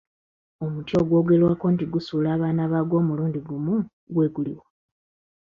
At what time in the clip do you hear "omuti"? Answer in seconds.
0.65-0.93